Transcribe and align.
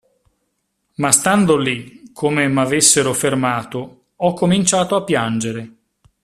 Ma 0.95 1.11
stando 1.11 1.57
lì, 1.57 2.09
come 2.11 2.41
se 2.41 2.47
m'avessero 2.47 3.13
fermato, 3.13 4.05
ho 4.15 4.33
cominciato 4.33 4.95
a 4.95 5.03
piangere. 5.03 5.75